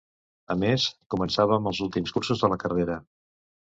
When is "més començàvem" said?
0.61-1.69